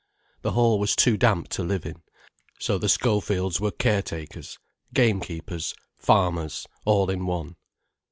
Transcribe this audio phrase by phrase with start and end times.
[0.41, 2.01] The hall was too damp to live in,
[2.59, 4.57] so the Schofields were caretakers,
[4.95, 7.55] gamekeepers, farmers, all in one.